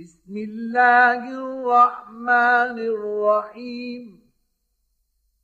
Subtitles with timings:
[0.00, 4.20] بسم الله الرحمن الرحيم.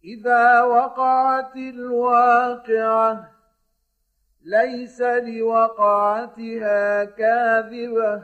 [0.04, 3.30] إذا وقعت الواقعة
[4.44, 8.22] ليس لوقعتها كاذبة.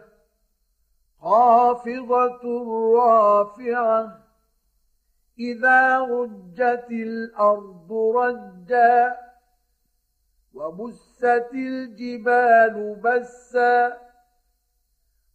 [1.21, 2.43] خافضة
[2.97, 4.19] رافعة
[5.39, 9.17] إذا رجت الأرض رجا.
[10.55, 14.12] وبست الجبال بسا.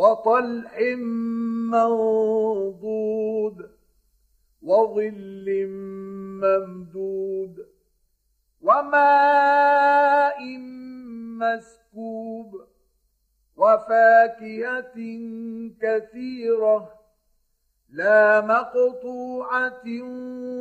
[0.00, 0.74] وطلح
[1.72, 3.58] منضود
[4.62, 5.46] وظل
[6.42, 7.66] ممدود
[8.62, 10.38] وماء
[11.40, 12.50] مسكوب
[13.56, 14.96] وفاكهة
[15.82, 16.92] كثيرة
[17.90, 19.86] لا مقطوعة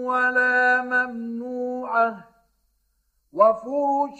[0.04, 2.28] ولا ممنوعة
[3.34, 4.20] وفرش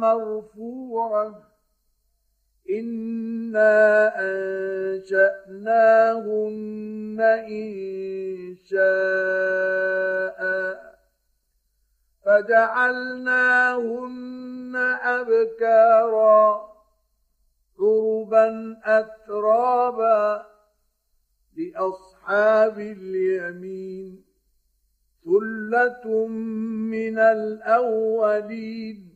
[0.00, 1.55] مرفوعة
[2.70, 4.12] إنا
[5.56, 6.06] أنشأناهن
[7.20, 10.40] إن شاء
[13.46, 16.66] فجعلناهن أبكارا
[17.80, 20.46] عربا أترابا
[21.56, 24.24] لأصحاب اليمين
[25.24, 29.15] ثلة من الأولين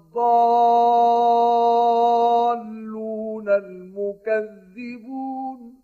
[3.57, 5.75] المكذبون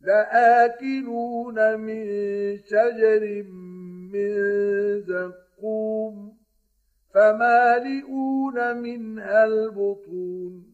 [0.00, 2.04] لآكلون من
[2.58, 3.44] شجر
[4.12, 4.30] من
[5.00, 6.36] زقوم
[7.14, 10.64] فمالئون منها البطون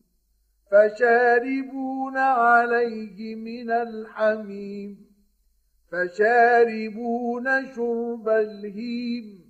[0.70, 5.06] فشاربون عليه من الحميم
[5.92, 9.50] فشاربون شرب الهيم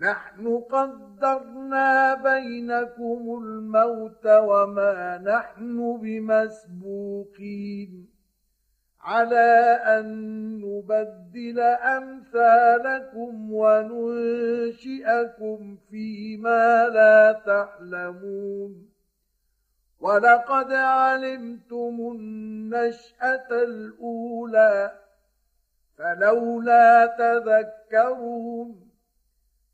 [0.00, 8.08] نحن قدرنا بينكم الموت وما نحن بمسبوقين.
[9.00, 10.06] على أن
[10.60, 14.96] نبدل أمثالكم وننشئكم
[15.90, 18.88] فيما لا تعلمون.
[20.00, 24.92] ولقد علمتم النشأة الأولى
[25.98, 28.85] فلولا تذكرون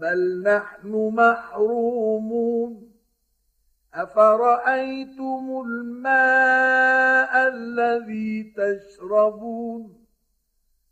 [0.00, 2.92] بل نحن محرومون.
[3.94, 10.04] أفرأيتم الماء الذي تشربون؟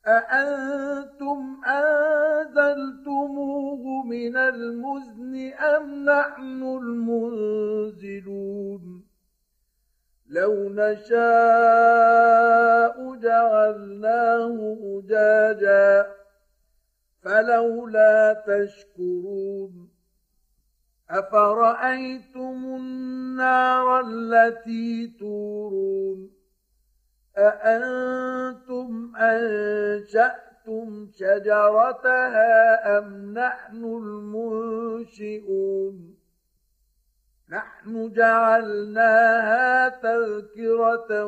[0.07, 3.03] أأنتم أنزلتموه
[4.05, 8.27] من المزن أم نحن المنزلون؟
[10.29, 11.17] لو نشاء
[13.15, 16.07] جعلناه أجاجا.
[17.27, 19.89] فلولا تشكرون
[21.11, 26.31] أفرأيتم النار التي تورون
[27.39, 33.85] أأنتم أنشأتم شجرتها أم نحن
[34.65, 36.17] المنشئون
[37.51, 41.25] نحن جعلناها تذكرة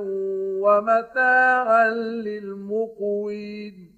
[0.63, 3.98] ومتاعا للمقوين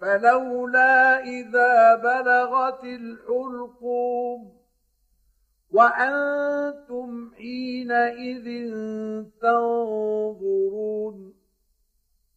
[0.00, 4.56] فلولا إذا بلغت الحلقوم
[5.72, 8.72] وأنتم حينئذ
[9.40, 11.34] تنظرون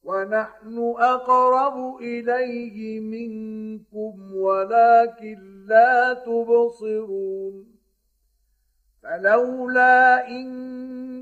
[0.04, 7.66] ونحن أقرب إليه منكم ولكن لا تبصرون
[9.04, 10.50] فلولا إن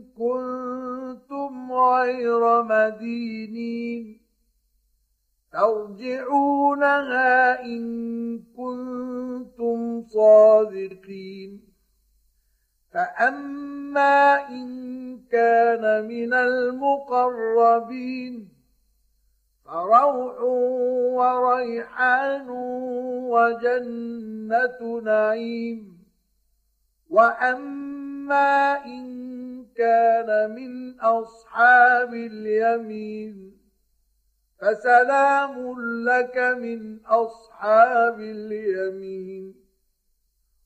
[0.03, 4.26] كنتم غير مدينين
[5.58, 7.84] ترجعونها إن
[8.58, 11.62] كنتم صادقين.
[12.94, 14.68] فأما إن
[15.32, 18.50] كان من المقربين
[19.66, 20.42] فروح
[21.18, 22.50] وريحان
[23.30, 25.98] وجنة نعيم.
[27.10, 29.08] وأما إن
[29.76, 33.57] كان من أصحاب اليمين
[34.58, 39.56] فسلام لك من أصحاب اليمين.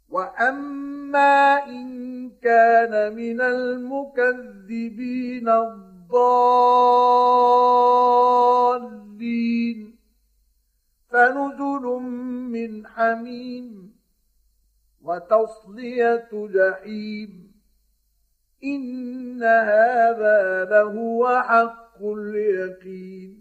[0.10, 6.12] وأما إن كان من المكذبين الضالين.
[11.10, 11.81] فنزل
[12.51, 13.93] من حميم
[15.03, 17.51] وتصلية جحيم.
[18.63, 23.40] إن هذا لهو حق اليقين.